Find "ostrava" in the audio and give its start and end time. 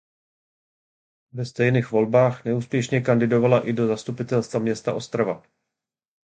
4.93-5.43